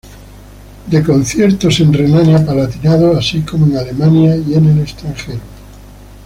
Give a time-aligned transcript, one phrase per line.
[0.87, 5.41] Da conciertos en Renania-Palatinado, así como en Alemania y en el extranjero.